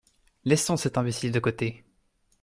Laissons 0.45 0.77
cet 0.77 0.97
imbécile 0.97 1.31
de 1.31 1.37
côté! 1.39 1.83